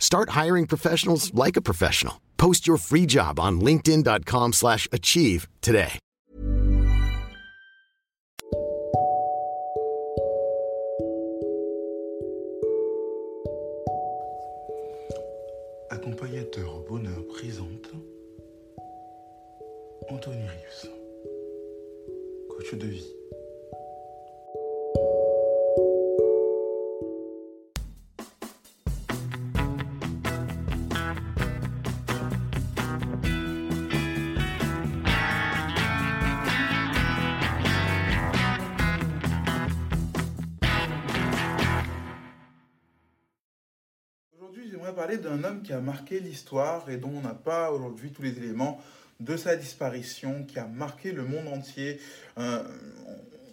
[0.00, 2.20] Start hiring professionals like a professional.
[2.36, 6.00] Post your free job on linkedin.com/achieve slash achieve today.
[15.90, 17.90] Accompagnateur bonheur présente
[20.08, 20.88] Anthony Rius,
[22.48, 23.06] coach de vie.
[44.90, 48.22] J'aimerais parler d'un homme qui a marqué l'histoire et dont on n'a pas aujourd'hui tous
[48.22, 48.80] les éléments
[49.20, 52.00] de sa disparition, qui a marqué le monde entier.
[52.38, 52.64] Euh,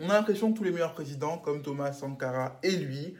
[0.00, 3.14] on a l'impression que tous les meilleurs présidents, comme Thomas Sankara et lui,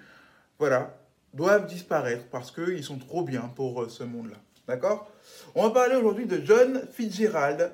[0.58, 0.98] voilà,
[1.34, 4.38] doivent disparaître parce qu'ils sont trop bien pour euh, ce monde-là.
[4.66, 5.10] D'accord?
[5.54, 7.72] On va parler aujourd'hui de John Fitzgerald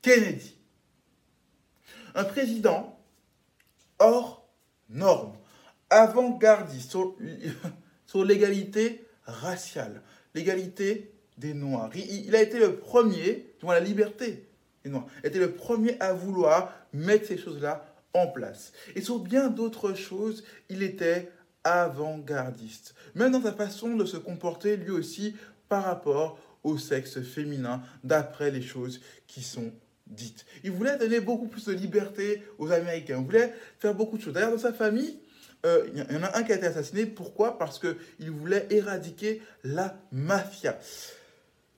[0.00, 0.56] Kennedy.
[2.14, 2.98] Un président
[3.98, 4.48] hors
[4.88, 5.34] norme,
[5.90, 6.96] avant-gardiste
[8.06, 10.02] sur l'égalité raciale,
[10.34, 11.90] l'égalité des Noirs.
[11.94, 14.46] Il, a été le premier, du la liberté
[14.84, 18.72] des Noirs, été le premier à vouloir mettre ces choses-là en place.
[18.94, 21.30] Et sur bien d'autres choses, il était
[21.64, 22.94] avant-gardiste.
[23.14, 25.34] Même dans sa façon de se comporter, lui aussi,
[25.68, 29.72] par rapport au sexe féminin, d'après les choses qui sont
[30.06, 30.44] dites.
[30.62, 33.18] Il voulait donner beaucoup plus de liberté aux Américains.
[33.18, 34.34] Il voulait faire beaucoup de choses.
[34.34, 35.18] D'ailleurs, dans sa famille,
[35.64, 37.06] euh, il y en a un qui a été assassiné.
[37.06, 37.58] Pourquoi?
[37.58, 40.78] Parce qu'il voulait éradiquer la mafia.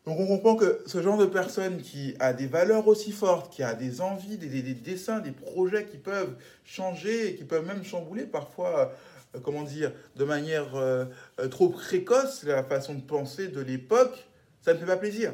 [0.05, 3.63] Donc on comprend que ce genre de personne qui a des valeurs aussi fortes, qui
[3.65, 7.85] a des envies, des, des- des dessins, des projets qui peuvent changer, qui peuvent même
[7.85, 8.93] chambouler parfois,
[9.35, 11.07] euh, comment dire, de manière euh,
[11.41, 14.29] euh, trop précoce la façon de penser de l'époque,
[14.63, 15.33] ça ne fait pas plaisir.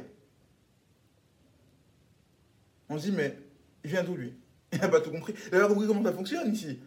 [2.88, 3.36] On se dit, mais
[3.84, 4.34] il vient d'où lui?
[4.72, 5.34] Il n'a pas tout compris.
[5.52, 6.78] Il n'a pas compris comment ça fonctionne ici.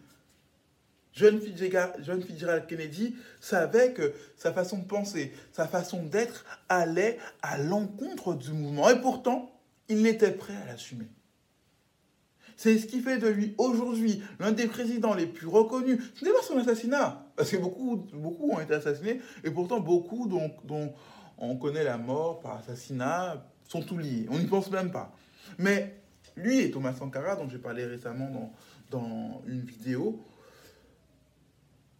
[1.16, 8.34] John Fitzgerald, Kennedy savait que sa façon de penser, sa façon d'être allait à l'encontre
[8.34, 8.90] du mouvement.
[8.90, 9.50] Et pourtant,
[9.88, 11.06] il était prêt à l'assumer.
[12.58, 16.00] C'est ce qui fait de lui aujourd'hui l'un des présidents les plus reconnus.
[16.14, 20.26] Ce n'est pas son assassinat, parce que beaucoup, beaucoup ont été assassinés, et pourtant beaucoup
[20.26, 20.92] dont,
[21.38, 24.26] on connaît la mort par assassinat sont tous liés.
[24.30, 25.14] On n'y pense même pas.
[25.58, 25.96] Mais
[26.36, 28.52] lui et Thomas Sankara, dont j'ai parlé récemment dans,
[28.90, 30.22] dans une vidéo,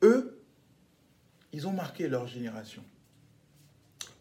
[0.02, 0.42] eux,
[1.52, 2.82] ils ont marqué leur génération.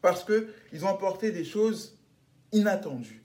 [0.02, 1.98] Parce qu'ils ont apporté des choses
[2.52, 3.24] inattendues.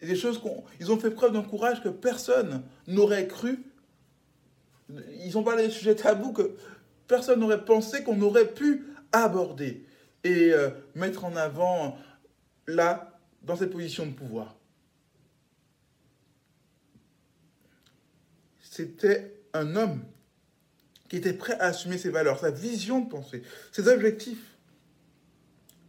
[0.00, 0.64] Des choses qu'on.
[0.80, 3.62] Ils ont fait preuve d'un courage que personne n'aurait cru.
[5.24, 6.56] Ils ont parlé des sujets tabous que
[7.06, 9.86] personne n'aurait pensé qu'on aurait pu aborder
[10.24, 11.98] et euh, mettre en avant
[12.66, 14.56] là, dans cette position de pouvoir.
[18.60, 20.02] C'était un homme
[21.12, 24.56] qui était prêt à assumer ses valeurs, sa vision de pensée, ses objectifs.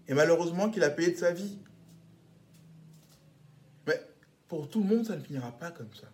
[0.10, 1.60] Et malheureusement qu'il a payé de sa vie.
[3.88, 4.02] Mais
[4.50, 6.08] pour tout le monde, ça ne finira pas comme ça.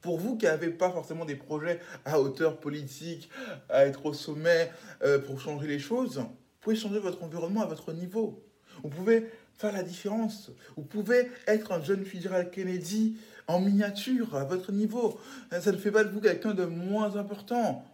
[0.00, 3.30] Pour vous qui n'avez pas forcément des projets à hauteur politique,
[3.68, 4.72] à être au sommet
[5.04, 6.26] euh, pour changer les choses, vous
[6.60, 8.42] pouvez changer votre environnement à votre niveau.
[8.82, 10.50] Vous pouvez faire la différence.
[10.76, 13.16] Vous pouvez être un jeune Fitzgerald Kennedy
[13.46, 15.20] en miniature à votre niveau.
[15.52, 17.84] Ça ne fait pas de vous quelqu'un de moins important.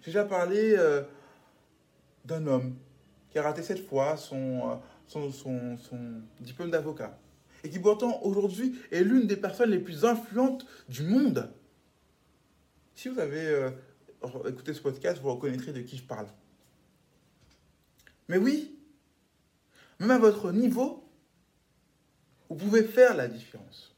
[0.00, 1.02] J'ai déjà parlé euh,
[2.24, 2.76] d'un homme
[3.30, 7.18] qui a raté cette fois son, euh, son diplôme d'avocat
[7.62, 11.52] et qui pourtant aujourd'hui est l'une des personnes les plus influentes du monde.
[12.94, 13.70] Si vous avez euh,
[14.48, 16.26] écouté ce podcast, vous reconnaîtrez de qui je parle.
[18.28, 18.78] Mais oui,
[19.98, 21.04] même à votre niveau,
[22.48, 23.94] vous pouvez faire la différence.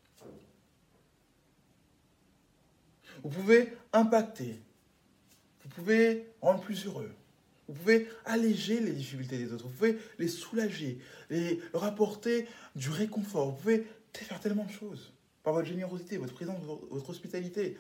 [3.23, 4.61] Vous pouvez impacter.
[5.73, 7.11] Vous pouvez rendre plus heureux.
[7.67, 9.67] Vous pouvez alléger les difficultés des autres.
[9.67, 10.99] Vous pouvez les soulager,
[11.31, 12.47] les, leur apporter
[12.77, 13.53] du réconfort.
[13.53, 16.61] Vous pouvez faire tellement de choses par votre générosité, votre présence,
[16.91, 17.79] votre hospitalité.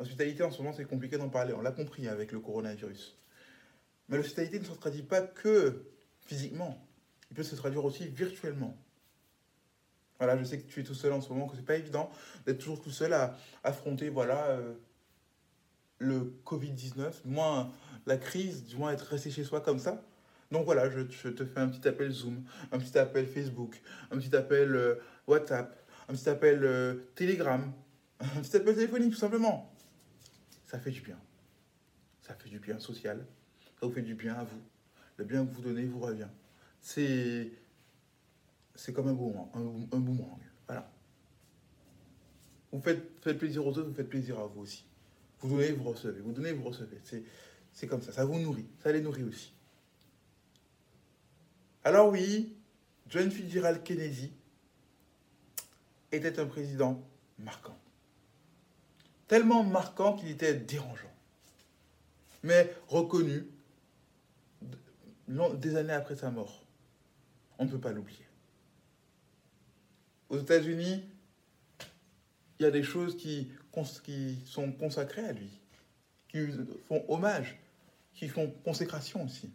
[0.00, 1.52] L'hospitalité, en ce moment, c'est compliqué d'en parler.
[1.52, 3.16] On l'a compris avec le coronavirus.
[4.08, 5.84] Mais l'hospitalité ne se traduit pas que
[6.26, 6.84] physiquement.
[7.30, 8.76] Il peut se traduire aussi virtuellement.
[10.18, 12.10] Voilà, je sais que tu es tout seul en ce moment, que c'est pas évident
[12.44, 14.74] d'être toujours tout seul à affronter voilà, euh,
[16.00, 17.70] le Covid-19, du moins
[18.06, 20.02] la crise, du moins être resté chez soi comme ça.
[20.50, 22.42] Donc voilà, je, te fais un petit appel Zoom,
[22.72, 23.80] un petit appel Facebook,
[24.10, 24.96] un petit appel euh,
[25.28, 27.72] WhatsApp, un petit appel euh, Telegram,
[28.20, 29.72] un petit appel téléphonique tout simplement.
[30.66, 31.18] Ça fait du bien.
[32.22, 33.24] Ça fait du bien social.
[33.78, 34.60] Ça vous fait du bien à vous.
[35.18, 36.28] Le bien que vous donnez vous revient.
[36.80, 37.52] C'est
[38.74, 39.50] c'est comme un boomerang,
[39.92, 40.40] un, boomerang.
[40.66, 40.90] Voilà.
[42.72, 44.89] Vous faites plaisir aux autres, vous faites plaisir à vous aussi.
[45.40, 46.20] Vous donnez, vous recevez.
[46.20, 46.98] Vous donnez, vous recevez.
[47.72, 48.12] C'est comme ça.
[48.12, 48.66] Ça vous nourrit.
[48.82, 49.52] Ça les nourrit aussi.
[51.82, 52.54] Alors oui,
[53.08, 54.32] John Fitzgerald Kennedy
[56.12, 57.02] était un président
[57.38, 57.78] marquant.
[59.28, 61.12] Tellement marquant qu'il était dérangeant.
[62.42, 63.46] Mais reconnu
[65.28, 66.64] des années après sa mort.
[67.58, 68.26] On ne peut pas l'oublier.
[70.28, 71.04] Aux États-Unis,
[72.60, 73.50] il y a des choses qui,
[74.44, 75.50] sont consacrées à lui,
[76.28, 76.46] qui
[76.86, 77.58] font hommage,
[78.12, 79.50] qui font consécration aussi.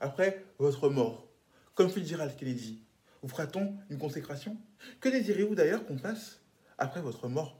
[0.00, 1.26] Après votre mort,
[1.74, 2.82] comme Fitzgerald Kennedy,
[3.22, 4.58] vous fera-t-on une consécration?
[5.00, 6.40] Que désirez-vous d'ailleurs qu'on fasse
[6.76, 7.58] après votre mort?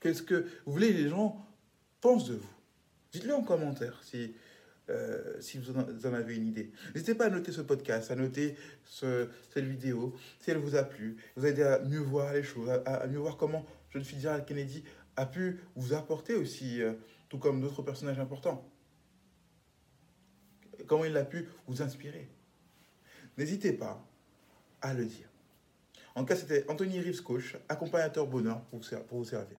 [0.00, 1.44] Qu'est-ce que vous voulez que les gens
[2.00, 2.50] pensent de vous?
[3.12, 4.32] Dites-le en commentaire si
[4.90, 6.72] euh, si vous en avez une idée.
[6.94, 11.16] N'hésitez pas à noter ce podcast, à noter cette vidéo, si elle vous a plu,
[11.36, 14.84] vous aider à mieux voir les choses, à, mieux voir comment jeune Fitzgerald Kennedy
[15.16, 16.94] a pu vous apporter aussi, euh,
[17.28, 18.68] tout comme d'autres personnages importants.
[20.86, 22.28] Comment il a pu vous inspirer.
[23.36, 24.04] N'hésitez pas
[24.80, 25.28] à le dire.
[26.14, 28.62] En cas, c'était Anthony Rives, coach, accompagnateur bonheur
[29.08, 29.59] pour vous servir.